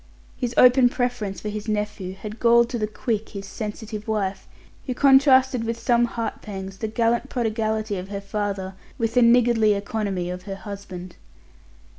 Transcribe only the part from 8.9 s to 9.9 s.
with the niggardly